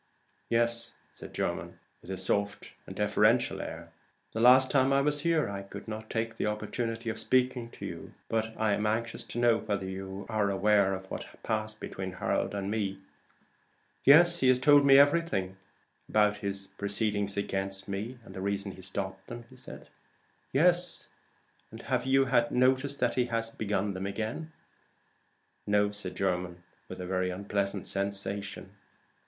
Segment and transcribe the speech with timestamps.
[0.49, 3.91] "Yes," said Jermyn, with his soft and deferential air.
[4.31, 7.85] "The last time I was here I could not take the opportunity of speaking to
[7.85, 8.11] you.
[8.27, 12.09] But I am anxious to know whether you are aware of what has passed between
[12.09, 13.01] me and Harold?"
[14.03, 15.57] "Yes, he has told me everything."
[16.09, 18.17] "About his proceedings against me?
[18.23, 19.45] and the reason he stopped them?"
[20.51, 21.09] "Yes:
[21.85, 24.51] have you had notice that he has begun them again?"
[25.67, 28.71] "No," said Jermyn, with a very unpleasant sensation.